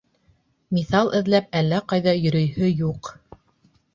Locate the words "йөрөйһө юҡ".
2.21-3.13